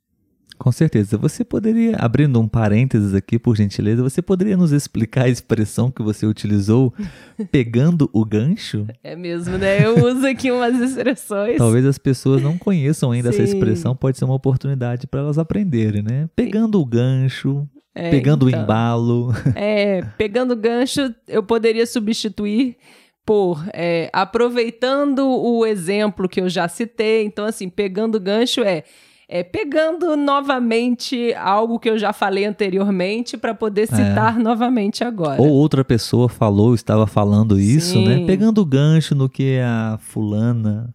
Com 0.59 0.73
certeza. 0.73 1.19
Você 1.19 1.45
poderia, 1.45 1.97
abrindo 1.97 2.41
um 2.41 2.49
parênteses 2.49 3.15
aqui, 3.15 3.39
por 3.39 3.57
gentileza, 3.57 4.03
você 4.03 4.23
poderia 4.23 4.57
nos 4.57 4.73
explicar 4.73 5.25
a 5.25 5.29
expressão 5.29 5.91
que 5.91 6.03
você 6.03 6.27
utilizou, 6.27 6.95
pegando 7.53 8.09
o 8.13 8.25
gancho? 8.25 8.87
É 9.05 9.15
mesmo, 9.15 9.59
né? 9.59 9.85
Eu 9.85 10.03
uso 10.07 10.27
aqui 10.27 10.51
umas 10.51 10.81
expressões. 10.81 11.59
Talvez 11.59 11.85
as 11.85 11.99
pessoas 11.99 12.43
não 12.43 12.57
conheçam 12.57 13.11
ainda 13.13 13.31
Sim. 13.31 13.43
essa 13.43 13.53
expressão, 13.55 13.95
pode 13.95 14.17
ser 14.17 14.25
uma 14.25 14.35
oportunidade 14.35 15.07
para 15.07 15.21
elas 15.21 15.39
aprenderem, 15.39 16.03
né? 16.03 16.29
Pegando 16.35 16.81
o 16.81 16.87
gancho, 16.87 17.69
é, 17.97 18.11
pegando 18.11 18.49
então, 18.49 18.61
o 18.61 18.62
embalo. 18.62 19.33
É, 19.57 20.03
pegando 20.19 20.53
o 20.53 20.57
gancho, 20.57 21.15
eu 21.26 21.43
poderia 21.43 21.87
substituir 21.87 22.76
por 23.25 23.65
é, 23.73 24.11
aproveitando 24.12 25.26
o 25.26 25.65
exemplo 25.65 26.29
que 26.29 26.41
eu 26.41 26.49
já 26.49 26.69
citei. 26.69 27.25
Então, 27.25 27.47
assim, 27.47 27.69
pegando 27.69 28.17
o 28.17 28.21
gancho 28.21 28.61
é 28.62 28.85
é, 29.29 29.43
pegando 29.43 30.17
novamente 30.17 31.35
algo 31.35 31.81
que 31.81 31.91
eu 31.91 31.99
já 31.99 32.12
falei 32.12 32.45
anteriormente 32.45 33.37
para 33.37 33.55
poder 33.55 33.83
é. 33.83 33.87
citar 33.87 34.38
novamente 34.38 35.03
agora. 35.03 35.43
Ou 35.43 35.49
outra 35.49 35.85
pessoa 35.85 36.29
falou, 36.29 36.75
estava 36.75 37.09
falando 37.09 37.59
isso, 37.59 37.99
né? 38.03 38.15
Sim. 38.15 38.21
né? 38.21 38.26
Pegando 38.26 38.61
o 38.61 38.65
gancho 38.65 39.17
no 39.17 39.29
que 39.29 39.59
a 39.59 39.99
fulana 40.00 40.95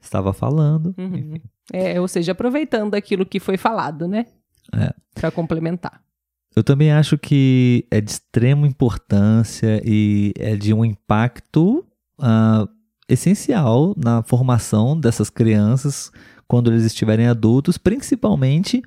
estava 0.00 0.32
falando. 0.32 0.94
Uhum. 0.96 1.34
É, 1.70 2.00
ou 2.00 2.08
seja, 2.08 2.32
aproveitando 2.32 2.94
aquilo 2.94 3.26
que 3.26 3.38
foi 3.38 3.58
falado, 3.58 4.08
né? 4.08 4.24
É. 4.74 4.94
Para 5.14 5.30
complementar. 5.30 6.00
Eu 6.58 6.64
também 6.64 6.90
acho 6.90 7.16
que 7.16 7.86
é 7.88 8.00
de 8.00 8.10
extrema 8.10 8.66
importância 8.66 9.80
e 9.84 10.32
é 10.36 10.56
de 10.56 10.74
um 10.74 10.84
impacto 10.84 11.86
uh, 12.18 12.68
essencial 13.08 13.94
na 13.96 14.24
formação 14.24 14.98
dessas 14.98 15.30
crianças 15.30 16.10
quando 16.48 16.68
eles 16.72 16.82
estiverem 16.82 17.28
adultos, 17.28 17.78
principalmente 17.78 18.82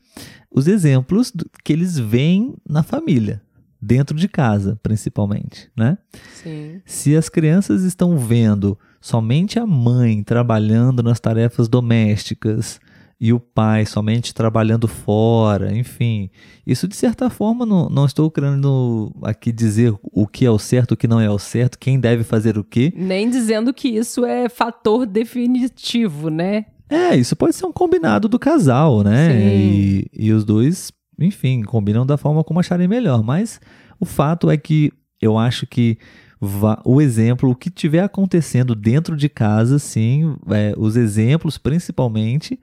os 0.54 0.68
exemplos 0.68 1.32
que 1.64 1.72
eles 1.72 1.98
veem 1.98 2.56
na 2.70 2.84
família, 2.84 3.42
dentro 3.82 4.18
de 4.18 4.28
casa, 4.28 4.78
principalmente, 4.84 5.72
né? 5.74 5.98
Sim. 6.44 6.82
Se 6.86 7.16
as 7.16 7.30
crianças 7.30 7.84
estão 7.84 8.18
vendo 8.18 8.78
somente 9.00 9.58
a 9.58 9.66
mãe 9.66 10.22
trabalhando 10.24 11.02
nas 11.02 11.22
tarefas 11.22 11.70
domésticas 11.70 12.82
e 13.22 13.32
o 13.32 13.40
pai 13.40 13.86
somente 13.86 14.34
trabalhando 14.34 14.88
fora, 14.88 15.78
enfim, 15.78 16.32
isso 16.66 16.88
de 16.88 16.96
certa 16.96 17.30
forma 17.30 17.68
não, 17.68 17.88
não 17.88 18.08
estou 18.08 18.32
querendo 18.32 19.14
aqui 19.22 19.52
dizer 19.52 19.94
o 20.02 20.26
que 20.26 20.44
é 20.44 20.50
o 20.50 20.58
certo, 20.58 20.94
o 20.94 20.98
que 20.98 21.08
não 21.08 21.22
é 21.22 21.30
o 21.30 21.38
certo, 21.38 21.78
quem 21.78 22.00
deve 22.00 22.24
fazer 22.24 22.58
o 22.58 22.64
quê. 22.64 22.92
Nem 22.96 23.30
dizendo 23.30 23.72
que 23.72 23.90
isso 23.90 24.26
é 24.26 24.50
fator 24.50 25.06
definitivo, 25.06 26.32
né? 26.32 26.66
É, 26.90 27.16
isso 27.16 27.36
pode 27.36 27.56
ser 27.56 27.68
um 27.68 27.72
combinado 27.72 28.28
do 28.28 28.40
casal, 28.40 29.04
né? 29.04 29.40
E, 29.40 30.08
e, 30.12 30.34
os 30.34 30.44
dois, 30.44 30.92
enfim, 31.20 31.62
combinam 31.62 32.08
da 32.08 32.18
forma 32.18 32.44
como 32.44 32.60
acharem 32.60 32.88
melhor. 32.88 33.24
Mas 33.24 33.62
o 34.00 34.06
fato 34.06 34.50
é 34.50 34.58
que 34.58 34.92
eu 35.22 35.38
acho 35.38 35.68
que 35.68 36.00
o 36.84 37.00
exemplo, 37.00 37.52
o 37.52 37.56
que 37.56 37.70
tiver 37.70 38.02
acontecendo 38.02 38.74
dentro 38.74 39.16
de 39.16 39.30
casa, 39.30 39.78
sim, 39.78 40.36
é, 40.50 40.74
os 40.76 40.96
exemplos 40.96 41.60
principalmente 41.60 42.60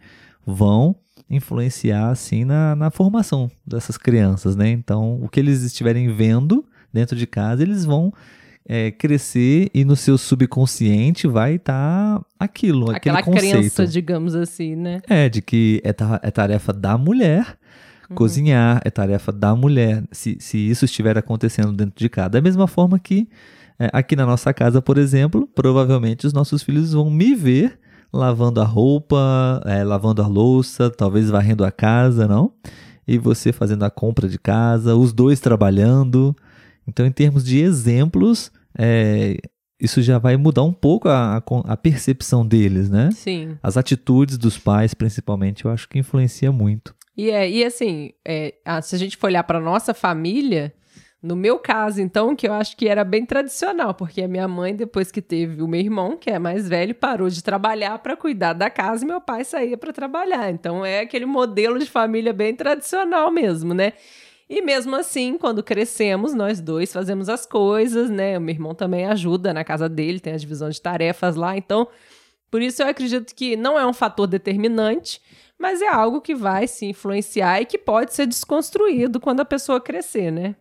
vão 0.49 0.97
influenciar 1.31 2.09
assim 2.09 2.45
na, 2.45 2.75
na 2.75 2.91
formação 2.91 3.51
dessas 3.67 3.99
crianças, 3.99 4.57
né? 4.57 4.71
Então, 4.71 5.21
o 5.23 5.29
que 5.29 5.39
eles 5.39 5.63
estiverem 5.63 6.09
vendo 6.09 6.65
dentro 6.93 7.15
de 7.15 7.27
casa, 7.27 7.63
eles 7.63 7.85
vão 7.85 8.13
é, 8.67 8.91
crescer 8.91 9.71
e 9.75 9.85
no 9.85 9.95
seu 9.95 10.17
subconsciente 10.17 11.27
vai 11.27 11.57
estar 11.57 12.19
tá 12.19 12.25
aquilo, 12.39 12.91
Aquela 12.91 13.19
aquele 13.19 13.37
conceito. 13.37 13.59
crença, 13.59 13.87
digamos 13.87 14.35
assim, 14.35 14.75
né? 14.75 15.01
É, 15.07 15.29
de 15.29 15.43
que 15.43 15.83
é, 15.85 15.91
é 16.23 16.31
tarefa 16.31 16.73
da 16.73 16.97
mulher 16.97 17.59
uhum. 18.09 18.17
cozinhar, 18.17 18.81
é 18.85 18.91
tarefa 18.91 19.31
da 19.31 19.55
mulher, 19.55 20.03
se, 20.11 20.39
se 20.41 20.57
isso 20.57 20.87
estiver 20.87 21.19
acontecendo 21.19 21.73
dentro 21.73 21.95
de 21.97 22.09
casa. 22.09 22.31
Da 22.31 22.41
mesma 22.41 22.67
forma 22.67 22.99
que 22.99 23.29
é, 23.79 23.91
aqui 23.93 24.17
na 24.17 24.25
nossa 24.25 24.53
casa, 24.55 24.81
por 24.81 24.97
exemplo, 24.97 25.47
provavelmente 25.55 26.27
os 26.27 26.33
nossos 26.33 26.63
filhos 26.63 26.95
vão 26.95 27.11
me 27.11 27.35
ver 27.35 27.79
lavando 28.13 28.61
a 28.61 28.65
roupa, 28.65 29.63
é, 29.67 29.85
lavando 29.85 30.23
a 30.23 30.27
louça, 30.27 30.91
talvez 30.91 31.31
varrendo 31.31 31.65
a 31.65 31.71
casa, 31.71 32.27
não? 32.27 32.53
E 33.07 33.19
você 33.19 33.53
fazendo 33.53 33.85
a 33.85 33.91
compra 33.91 34.29
de 34.29 34.39
casa, 34.39 34.95
os 34.95 35.13
dois 35.13 35.41
trabalhando. 35.41 36.37
Então, 36.87 37.07
em 37.07 37.13
termos 37.13 37.45
de 37.45 37.59
exemplos, 37.59 38.51
é, 38.79 39.37
isso 39.81 40.03
já 40.03 40.19
vai 40.19 40.37
mudar 40.37 40.63
um 40.63 40.73
pouco 40.73 41.09
a, 41.09 41.43
a, 41.65 41.77
percepção 41.77 42.47
deles, 42.47 42.91
né? 42.91 43.11
Sim. 43.13 43.57
As 43.63 43.77
atitudes 43.77 44.37
dos 44.37 44.59
pais, 44.59 44.93
principalmente, 44.95 45.65
eu 45.65 45.71
acho 45.71 45.89
que 45.89 45.99
influencia 45.99 46.51
muito. 46.51 46.95
E, 47.17 47.31
é, 47.31 47.51
e 47.51 47.65
assim, 47.65 48.11
é, 48.27 48.55
se 48.83 48.95
a 48.95 48.99
gente 48.99 49.17
for 49.17 49.27
olhar 49.27 49.43
para 49.45 49.61
nossa 49.61 49.95
família, 49.95 50.73
no 51.21 51.35
meu 51.35 51.59
caso, 51.59 52.01
então, 52.01 52.37
que 52.37 52.47
eu 52.47 52.53
acho 52.53 52.77
que 52.77 52.87
era 52.87 53.03
bem 53.03 53.27
tradicional, 53.27 53.93
porque 53.93 54.23
a 54.23 54.29
minha 54.29 54.47
mãe, 54.47 54.77
depois 54.77 55.11
que 55.11 55.21
teve 55.21 55.61
o 55.61 55.67
meu 55.67 55.81
irmão, 55.81 56.17
que 56.17 56.31
é 56.31 56.39
mais 56.39 56.69
velho, 56.69 56.95
parou 56.95 57.29
de 57.29 57.43
trabalhar 57.43 57.99
para 57.99 58.17
cuidar 58.17 58.53
da 58.53 58.71
casa 58.71 59.05
e 59.05 59.09
meu 59.09 59.21
pai 59.21 59.45
saía 59.45 59.77
para 59.77 59.93
trabalhar. 59.93 60.49
Então, 60.51 60.87
é 60.87 61.01
aquele 61.01 61.27
modelo 61.27 61.79
de 61.79 61.87
família 61.87 62.33
bem 62.33 62.55
tradicional 62.55 63.33
mesmo, 63.33 63.75
né? 63.75 63.95
E 64.49 64.63
mesmo 64.63 64.95
assim, 64.95 65.37
quando 65.37 65.63
crescemos, 65.63 66.33
nós 66.35 66.61
dois 66.61 66.93
fazemos 66.93 67.29
as 67.29 67.45
coisas, 67.45 68.09
né? 68.09 68.39
O 68.39 68.41
meu 68.41 68.55
irmão 68.55 68.75
também 68.75 69.05
ajuda 69.05 69.53
na 69.53 69.65
casa 69.65 69.89
dele, 69.89 70.21
tem 70.21 70.33
a 70.33 70.39
divisão 70.39 70.71
de 70.71 70.81
tarefas 70.81 71.35
lá. 71.35 71.57
Então, 71.57 71.89
por 72.51 72.63
isso 72.63 72.81
eu 72.83 72.87
acredito 72.87 73.35
que 73.35 73.57
não 73.57 73.79
é 73.79 73.85
um 73.85 73.93
fator 73.93 74.27
determinante, 74.29 75.21
mas 75.59 75.83
é 75.83 75.89
algo 75.89 76.21
que 76.21 76.35
vai 76.35 76.69
se 76.69 76.87
influenciar 76.87 77.61
e 77.61 77.67
que 77.67 77.77
pode 77.77 78.15
ser 78.15 78.27
desconstruído 78.27 79.19
quando 79.19 79.41
a 79.41 79.45
pessoa 79.45 79.81
crescer, 79.81 80.31
né? 80.31 80.55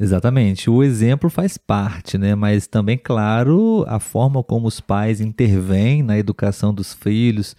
Exatamente. 0.00 0.70
O 0.70 0.82
exemplo 0.82 1.28
faz 1.28 1.58
parte, 1.58 2.16
né? 2.16 2.34
Mas 2.34 2.66
também, 2.66 2.96
claro, 2.96 3.84
a 3.86 4.00
forma 4.00 4.42
como 4.42 4.66
os 4.66 4.80
pais 4.80 5.20
intervêm 5.20 6.02
na 6.02 6.18
educação 6.18 6.72
dos 6.72 6.94
filhos 6.94 7.54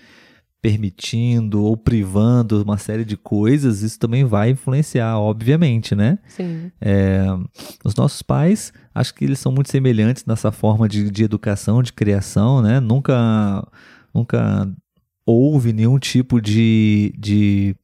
permitindo 0.62 1.64
ou 1.64 1.76
privando 1.76 2.62
uma 2.62 2.78
série 2.78 3.04
de 3.04 3.18
coisas, 3.18 3.82
isso 3.82 3.98
também 3.98 4.24
vai 4.24 4.52
influenciar, 4.52 5.18
obviamente, 5.18 5.96
né? 5.96 6.20
Sim. 6.28 6.72
É, 6.80 7.26
os 7.84 7.96
nossos 7.96 8.22
pais, 8.22 8.72
acho 8.94 9.14
que 9.16 9.26
eles 9.26 9.40
são 9.40 9.52
muito 9.52 9.72
semelhantes 9.72 10.24
nessa 10.26 10.52
forma 10.52 10.88
de, 10.88 11.10
de 11.10 11.24
educação, 11.24 11.82
de 11.82 11.92
criação, 11.92 12.62
né? 12.62 12.80
Nunca, 12.80 13.68
nunca 14.14 14.72
houve 15.26 15.74
nenhum 15.74 15.98
tipo 15.98 16.40
de, 16.40 17.12
de 17.18 17.76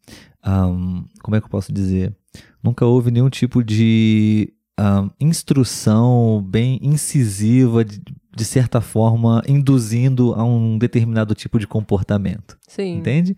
um, 0.45 1.03
como 1.23 1.35
é 1.35 1.39
que 1.39 1.45
eu 1.45 1.51
posso 1.51 1.73
dizer? 1.73 2.15
Nunca 2.62 2.86
houve 2.86 3.12
nenhum 3.12 3.29
tipo 3.29 3.63
de 3.63 4.53
um, 4.79 5.10
instrução 5.19 6.43
bem 6.48 6.79
incisiva 6.81 7.84
de, 7.84 8.01
de 8.36 8.46
certa 8.46 8.81
forma, 8.81 9.41
induzindo 9.48 10.34
a 10.34 10.43
um 10.43 10.77
determinado 10.77 11.34
tipo 11.34 11.60
de 11.60 11.67
comportamento. 11.67 12.57
Sim. 12.67 12.98
Entende? 12.98 13.36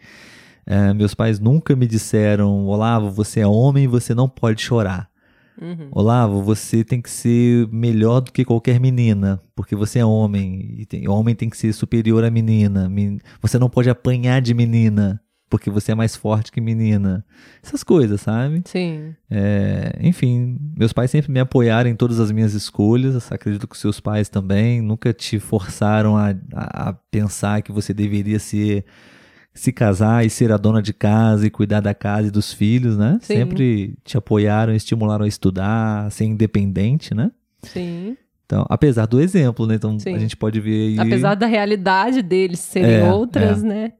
É, 0.65 0.93
meus 0.93 1.13
pais 1.15 1.39
nunca 1.39 1.75
me 1.75 1.87
disseram, 1.87 2.65
Olavo, 2.65 3.09
você 3.09 3.39
é 3.39 3.47
homem 3.47 3.87
você 3.87 4.13
não 4.13 4.29
pode 4.29 4.61
chorar. 4.61 5.09
Uhum. 5.61 5.89
Olavo, 5.91 6.41
você 6.41 6.83
tem 6.83 7.01
que 7.01 7.09
ser 7.09 7.67
melhor 7.67 8.21
do 8.21 8.31
que 8.31 8.45
qualquer 8.45 8.79
menina, 8.79 9.41
porque 9.55 9.75
você 9.75 9.99
é 9.99 10.05
homem, 10.05 10.75
e 10.77 10.85
tem, 10.85 11.07
homem 11.09 11.35
tem 11.35 11.49
que 11.49 11.57
ser 11.57 11.73
superior 11.73 12.23
à 12.23 12.31
menina. 12.31 12.89
Você 13.41 13.59
não 13.59 13.69
pode 13.69 13.89
apanhar 13.89 14.41
de 14.41 14.53
menina 14.53 15.21
porque 15.49 15.69
você 15.69 15.91
é 15.91 15.95
mais 15.95 16.15
forte 16.15 16.51
que 16.51 16.61
menina. 16.61 17.25
Essas 17.63 17.83
coisas, 17.83 18.21
sabe? 18.21 18.61
Sim. 18.65 19.15
É, 19.29 19.97
enfim, 19.99 20.57
meus 20.77 20.93
pais 20.93 21.09
sempre 21.09 21.31
me 21.31 21.39
apoiaram 21.39 21.89
em 21.89 21.95
todas 21.95 22.19
as 22.19 22.31
minhas 22.31 22.53
escolhas. 22.53 23.31
Acredito 23.31 23.67
que 23.67 23.77
seus 23.77 23.99
pais 23.99 24.29
também 24.29 24.81
nunca 24.81 25.11
te 25.11 25.39
forçaram 25.39 26.15
a, 26.15 26.35
a, 26.53 26.93
pensar 27.09 27.61
que 27.61 27.71
você 27.71 27.93
deveria 27.93 28.37
ser 28.37 28.85
se 29.51 29.73
casar 29.73 30.25
e 30.25 30.29
ser 30.29 30.51
a 30.51 30.57
dona 30.57 30.81
de 30.81 30.93
casa 30.93 31.47
e 31.47 31.49
cuidar 31.49 31.81
da 31.81 31.93
casa 31.93 32.27
e 32.27 32.31
dos 32.31 32.53
filhos, 32.53 32.95
né? 32.95 33.17
Sim. 33.21 33.33
Sempre 33.33 33.97
te 34.05 34.17
apoiaram, 34.17 34.73
estimularam 34.73 35.25
a 35.25 35.27
estudar, 35.27 36.05
a 36.05 36.09
ser 36.11 36.25
independente, 36.25 37.15
né? 37.15 37.31
Sim. 37.63 38.15
Então, 38.45 38.65
apesar 38.69 39.05
do 39.05 39.19
exemplo, 39.19 39.67
né? 39.67 39.75
Então, 39.75 39.99
Sim. 39.99 40.15
a 40.15 40.17
gente 40.17 40.37
pode 40.37 40.59
ver 40.59 40.99
aí... 40.99 40.99
Apesar 40.99 41.35
da 41.35 41.45
realidade 41.45 42.21
deles 42.21 42.59
serem 42.59 42.95
é, 42.95 43.11
outras, 43.11 43.63
é. 43.63 43.67
né? 43.67 43.93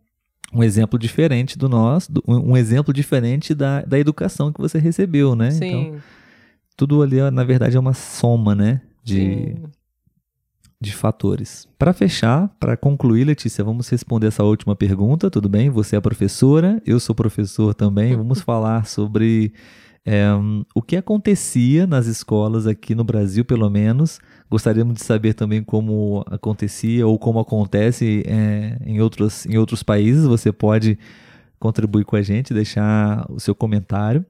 Um 0.54 0.64
exemplo 0.64 0.98
diferente 0.98 1.58
do 1.58 1.70
nosso, 1.70 2.12
um 2.28 2.58
exemplo 2.58 2.94
diferente 2.94 3.54
da, 3.54 3.82
da 3.82 4.00
educação 4.00 4.52
que 4.52 4.60
você 4.60 4.80
recebeu, 4.80 5.36
né? 5.36 5.52
Sim. 5.52 5.66
Então, 5.66 6.02
tudo 6.76 7.02
ali, 7.02 7.18
na 7.32 7.44
verdade, 7.44 7.76
é 7.76 7.80
uma 7.80 7.94
soma, 7.94 8.56
né? 8.56 8.82
De, 9.04 9.56
de 10.80 10.94
fatores. 10.94 11.68
Para 11.78 11.94
fechar, 11.94 12.48
para 12.60 12.78
concluir, 12.78 13.26
Letícia, 13.26 13.64
vamos 13.64 13.90
responder 13.90 14.28
essa 14.28 14.44
última 14.44 14.76
pergunta, 14.76 15.30
tudo 15.30 15.50
bem? 15.50 15.70
Você 15.70 15.96
é 15.96 16.02
professora, 16.02 16.82
eu 16.86 17.00
sou 17.00 17.14
professor 17.14 17.74
também. 17.74 18.16
Vamos 18.16 18.42
falar 18.42 18.86
sobre 18.86 19.54
é, 20.06 20.28
o 20.74 20.82
que 20.82 20.96
acontecia 20.96 21.86
nas 21.86 22.08
escolas 22.08 22.66
aqui 22.66 22.96
no 22.96 23.04
Brasil, 23.04 23.44
pelo 23.44 23.70
menos. 23.70 24.20
Gostaríamos 24.50 24.96
de 24.96 25.04
saber 25.04 25.34
também 25.34 25.64
como 25.64 26.24
acontecia 26.28 27.06
ou 27.06 27.20
como 27.20 27.40
acontece 27.40 28.24
é, 28.26 28.78
em, 28.84 29.00
outros, 29.00 29.46
em 29.46 29.58
outros 29.58 29.84
países. 29.84 30.26
Você 30.26 30.52
pode 30.52 30.98
contribuir 31.60 32.06
com 32.06 32.16
a 32.16 32.22
gente, 32.22 32.54
deixar 32.54 33.26
o 33.30 33.40
seu 33.40 33.54
comentário. 33.54 34.26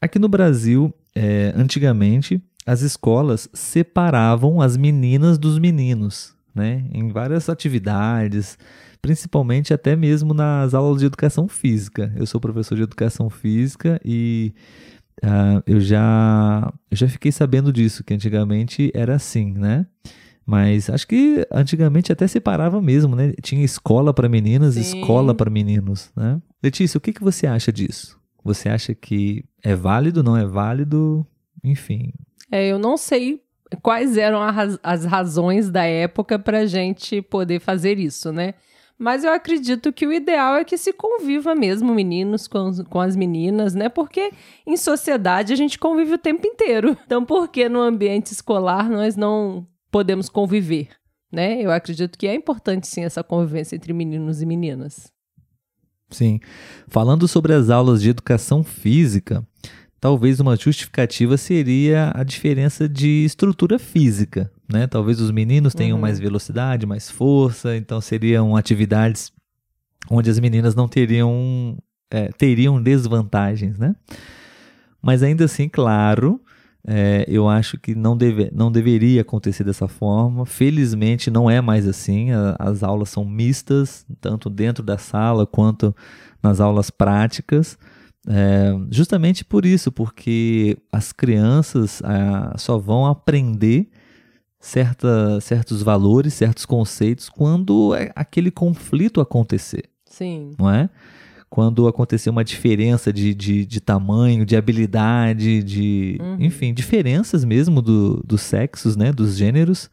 Aqui 0.00 0.18
no 0.18 0.28
Brasil, 0.28 0.92
é, 1.14 1.52
antigamente, 1.54 2.42
as 2.66 2.80
escolas 2.80 3.48
separavam 3.52 4.60
as 4.60 4.76
meninas 4.76 5.38
dos 5.38 5.58
meninos, 5.58 6.34
né? 6.54 6.84
Em 6.92 7.08
várias 7.10 7.48
atividades, 7.48 8.58
principalmente 9.00 9.74
até 9.74 9.94
mesmo 9.94 10.32
nas 10.32 10.74
aulas 10.74 11.00
de 11.00 11.06
educação 11.06 11.46
física. 11.46 12.12
Eu 12.16 12.26
sou 12.26 12.40
professor 12.40 12.74
de 12.74 12.82
educação 12.82 13.28
física 13.28 14.00
e 14.04 14.52
uh, 15.22 15.62
eu 15.66 15.80
já 15.80 16.72
eu 16.90 16.96
já 16.96 17.08
fiquei 17.08 17.32
sabendo 17.32 17.72
disso 17.72 18.04
que 18.04 18.14
antigamente 18.14 18.90
era 18.94 19.14
assim, 19.14 19.52
né? 19.52 19.86
Mas 20.44 20.90
acho 20.90 21.06
que 21.06 21.46
antigamente 21.52 22.12
até 22.12 22.26
separava 22.26 22.82
mesmo, 22.82 23.14
né? 23.14 23.32
Tinha 23.42 23.64
escola 23.64 24.12
para 24.12 24.28
meninas, 24.28 24.76
e 24.76 24.80
escola 24.80 25.34
para 25.34 25.48
meninos, 25.48 26.10
né? 26.16 26.40
Letícia, 26.62 26.98
o 26.98 27.00
que, 27.00 27.12
que 27.12 27.22
você 27.22 27.46
acha 27.46 27.72
disso? 27.72 28.20
Você 28.44 28.68
acha 28.68 28.94
que 28.94 29.44
é 29.62 29.74
válido, 29.74 30.22
não 30.22 30.36
é 30.36 30.44
válido? 30.44 31.24
Enfim, 31.62 32.12
é, 32.52 32.68
eu 32.68 32.78
não 32.78 32.98
sei 32.98 33.40
quais 33.80 34.18
eram 34.18 34.42
as 34.82 35.04
razões 35.06 35.70
da 35.70 35.84
época 35.84 36.38
para 36.38 36.60
a 36.60 36.66
gente 36.66 37.22
poder 37.22 37.60
fazer 37.60 37.98
isso, 37.98 38.30
né? 38.30 38.52
Mas 38.98 39.24
eu 39.24 39.32
acredito 39.32 39.92
que 39.92 40.06
o 40.06 40.12
ideal 40.12 40.56
é 40.56 40.64
que 40.64 40.78
se 40.78 40.92
conviva 40.92 41.54
mesmo 41.54 41.94
meninos 41.94 42.46
com, 42.46 42.72
com 42.84 43.00
as 43.00 43.16
meninas, 43.16 43.74
né? 43.74 43.88
Porque 43.88 44.32
em 44.66 44.76
sociedade 44.76 45.52
a 45.52 45.56
gente 45.56 45.78
convive 45.78 46.14
o 46.14 46.18
tempo 46.18 46.46
inteiro. 46.46 46.96
Então, 47.04 47.24
por 47.24 47.48
que 47.48 47.68
no 47.68 47.80
ambiente 47.80 48.32
escolar 48.32 48.88
nós 48.88 49.16
não 49.16 49.66
podemos 49.90 50.28
conviver, 50.28 50.88
né? 51.30 51.60
Eu 51.60 51.70
acredito 51.70 52.16
que 52.16 52.26
é 52.26 52.34
importante 52.34 52.86
sim 52.86 53.02
essa 53.02 53.22
convivência 53.22 53.76
entre 53.76 53.92
meninos 53.92 54.40
e 54.40 54.46
meninas. 54.46 55.12
Sim. 56.08 56.40
Falando 56.88 57.26
sobre 57.26 57.52
as 57.52 57.70
aulas 57.70 58.00
de 58.00 58.10
educação 58.10 58.62
física, 58.62 59.46
talvez 60.02 60.40
uma 60.40 60.56
justificativa 60.56 61.36
seria 61.36 62.10
a 62.12 62.24
diferença 62.24 62.88
de 62.88 63.24
estrutura 63.24 63.78
física, 63.78 64.50
né? 64.68 64.88
Talvez 64.88 65.20
os 65.20 65.30
meninos 65.30 65.74
tenham 65.74 65.94
uhum. 65.94 66.00
mais 66.00 66.18
velocidade, 66.18 66.84
mais 66.84 67.08
força, 67.08 67.76
então 67.76 68.00
seriam 68.00 68.56
atividades 68.56 69.32
onde 70.10 70.28
as 70.28 70.40
meninas 70.40 70.74
não 70.74 70.88
teriam 70.88 71.78
é, 72.10 72.30
teriam 72.32 72.82
desvantagens, 72.82 73.78
né? 73.78 73.94
Mas 75.00 75.22
ainda 75.22 75.44
assim, 75.44 75.68
claro, 75.68 76.40
é, 76.84 77.24
eu 77.28 77.48
acho 77.48 77.78
que 77.78 77.94
não, 77.94 78.16
deve, 78.16 78.50
não 78.52 78.72
deveria 78.72 79.20
acontecer 79.22 79.62
dessa 79.62 79.86
forma. 79.86 80.44
Felizmente 80.44 81.30
não 81.30 81.48
é 81.48 81.60
mais 81.60 81.86
assim. 81.86 82.32
A, 82.32 82.56
as 82.58 82.82
aulas 82.82 83.08
são 83.08 83.24
mistas, 83.24 84.04
tanto 84.20 84.50
dentro 84.50 84.82
da 84.82 84.98
sala 84.98 85.46
quanto 85.46 85.94
nas 86.42 86.58
aulas 86.58 86.90
práticas. 86.90 87.78
É, 88.28 88.72
justamente 88.90 89.44
por 89.44 89.66
isso, 89.66 89.90
porque 89.90 90.78
as 90.92 91.12
crianças 91.12 92.00
é, 92.02 92.58
só 92.58 92.78
vão 92.78 93.06
aprender 93.06 93.88
certa, 94.60 95.40
certos 95.40 95.82
valores, 95.82 96.34
certos 96.34 96.64
conceitos 96.64 97.28
quando 97.28 97.94
é 97.94 98.12
aquele 98.14 98.50
conflito 98.50 99.20
acontecer. 99.20 99.84
Sim. 100.06 100.52
Não 100.58 100.70
é? 100.70 100.88
Quando 101.50 101.86
acontecer 101.86 102.30
uma 102.30 102.44
diferença 102.44 103.12
de, 103.12 103.34
de, 103.34 103.66
de 103.66 103.80
tamanho, 103.80 104.46
de 104.46 104.56
habilidade, 104.56 105.62
de. 105.62 106.16
Uhum. 106.18 106.36
Enfim, 106.40 106.72
diferenças 106.72 107.44
mesmo 107.44 107.82
do, 107.82 108.22
dos 108.24 108.40
sexos, 108.40 108.96
né? 108.96 109.12
Dos 109.12 109.36
gêneros, 109.36 109.90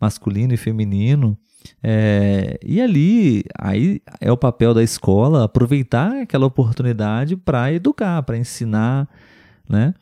masculino 0.00 0.52
e 0.52 0.56
feminino. 0.56 1.38
É, 1.82 2.58
e 2.64 2.80
ali, 2.80 3.44
aí 3.58 4.00
é 4.20 4.30
o 4.30 4.36
papel 4.36 4.74
da 4.74 4.82
escola 4.82 5.44
aproveitar 5.44 6.22
aquela 6.22 6.46
oportunidade 6.46 7.36
para 7.36 7.72
educar, 7.72 8.22
para 8.22 8.36
ensinar, 8.36 9.08
né? 9.68 9.94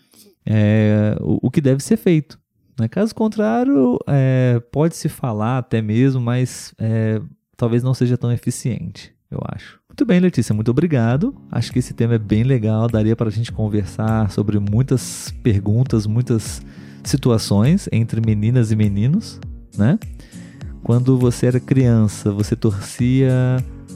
É, 0.47 1.17
o, 1.21 1.47
o, 1.47 1.51
que 1.51 1.61
deve 1.61 1.83
ser 1.83 1.97
feito. 1.97 2.39
Né? 2.79 2.89
Caso 2.89 3.15
contrário, 3.15 3.99
é, 4.07 4.61
pode 4.71 4.97
se 4.97 5.09
falar 5.09 5.59
até 5.59 5.81
mesmo, 5.81 6.21
mas 6.21 6.75
é, 6.79 7.21
talvez 7.57 7.83
não 7.83 7.95
seja 7.95 8.19
tão 8.19 8.31
eficiente, 8.31 9.15
eu 9.31 9.41
acho. 9.55 9.81
Muito 9.89 10.05
bem, 10.05 10.21
Letícia, 10.21 10.55
muito 10.55 10.71
obrigado. 10.71 11.35
Acho 11.51 11.73
que 11.73 11.79
esse 11.79 11.95
tema 11.95 12.15
é 12.15 12.19
bem 12.19 12.43
legal, 12.43 12.89
daria 12.89 13.15
para 13.15 13.29
a 13.29 13.33
gente 13.33 13.53
conversar 13.53 14.31
sobre 14.31 14.59
muitas 14.59 15.33
perguntas, 15.43 16.07
muitas 16.07 16.61
situações 17.05 17.89
entre 17.93 18.21
meninas 18.21 18.73
e 18.73 18.77
meninos, 18.77 19.41
né? 19.79 19.99
Quando 20.85 21.17
você 21.19 21.47
era 21.47 21.59
criança, 21.59 22.31
você 22.31 22.55
torcia 22.55 23.33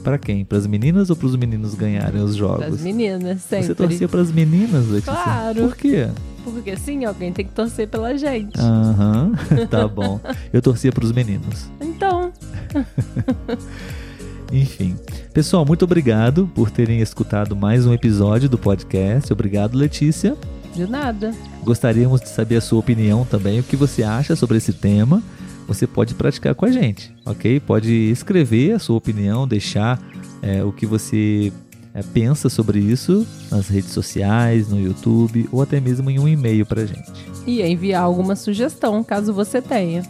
para 0.03 0.17
quem? 0.17 0.43
Para 0.43 0.57
as 0.57 0.65
meninas 0.65 1.11
ou 1.11 1.15
para 1.15 1.27
os 1.27 1.35
meninos 1.35 1.75
ganharem 1.75 2.19
os 2.19 2.35
jogos? 2.35 2.65
Para 2.65 2.67
as 2.69 2.81
meninas, 2.81 3.43
sempre. 3.43 3.67
Você 3.67 3.75
torcia 3.75 4.07
para 4.09 4.21
as 4.21 4.31
meninas, 4.31 4.87
Letícia? 4.87 5.13
Claro. 5.13 5.67
Por 5.67 5.77
quê? 5.77 6.07
Porque 6.43 6.75
sim, 6.75 7.05
alguém 7.05 7.31
tem 7.31 7.45
que 7.45 7.51
torcer 7.51 7.87
pela 7.87 8.17
gente. 8.17 8.59
Aham, 8.59 9.33
uhum, 9.51 9.67
tá 9.69 9.87
bom. 9.87 10.19
Eu 10.51 10.63
torcia 10.63 10.91
para 10.91 11.05
os 11.05 11.11
meninos. 11.11 11.67
Então. 11.79 12.33
Enfim. 14.51 14.95
Pessoal, 15.31 15.63
muito 15.63 15.85
obrigado 15.85 16.49
por 16.55 16.71
terem 16.71 17.01
escutado 17.01 17.55
mais 17.55 17.85
um 17.85 17.93
episódio 17.93 18.49
do 18.49 18.57
podcast. 18.57 19.31
Obrigado, 19.31 19.77
Letícia. 19.77 20.35
De 20.73 20.87
nada. 20.87 21.35
Gostaríamos 21.63 22.19
de 22.19 22.29
saber 22.29 22.55
a 22.55 22.61
sua 22.61 22.79
opinião 22.79 23.25
também, 23.25 23.59
o 23.59 23.63
que 23.63 23.75
você 23.75 24.01
acha 24.01 24.35
sobre 24.35 24.57
esse 24.57 24.73
tema 24.73 25.21
você 25.69 25.85
pode 25.85 26.15
praticar 26.15 26.55
com 26.55 26.65
a 26.65 26.71
gente, 26.71 27.15
ok? 27.23 27.59
Pode 27.59 27.93
escrever 27.93 28.73
a 28.73 28.79
sua 28.79 28.97
opinião, 28.97 29.47
deixar 29.47 30.01
é, 30.41 30.63
o 30.63 30.71
que 30.71 30.85
você 30.87 31.53
é, 31.93 32.01
pensa 32.01 32.49
sobre 32.49 32.79
isso 32.79 33.25
nas 33.51 33.67
redes 33.67 33.91
sociais, 33.91 34.67
no 34.67 34.81
YouTube 34.81 35.47
ou 35.51 35.61
até 35.61 35.79
mesmo 35.79 36.09
em 36.09 36.17
um 36.17 36.27
e-mail 36.27 36.65
para 36.65 36.81
a 36.81 36.85
gente. 36.85 37.11
E 37.45 37.61
enviar 37.61 38.03
alguma 38.03 38.35
sugestão, 38.35 39.03
caso 39.03 39.31
você 39.31 39.61
tenha. 39.61 40.01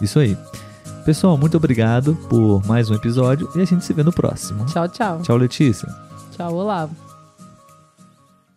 Isso 0.00 0.20
aí. 0.20 0.36
Pessoal, 1.04 1.36
muito 1.36 1.56
obrigado 1.56 2.16
por 2.30 2.64
mais 2.64 2.88
um 2.88 2.94
episódio 2.94 3.48
e 3.56 3.60
a 3.60 3.64
gente 3.64 3.84
se 3.84 3.92
vê 3.92 4.04
no 4.04 4.12
próximo. 4.12 4.64
Tchau, 4.66 4.88
tchau. 4.88 5.20
Tchau, 5.22 5.36
Letícia. 5.36 5.88
Tchau, 6.30 6.54
Olavo. 6.54 7.11